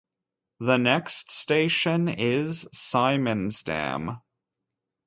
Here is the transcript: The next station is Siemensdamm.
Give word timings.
The 0.59 0.77
next 0.77 1.29
station 1.29 2.07
is 2.09 2.65
Siemensdamm. 2.73 4.19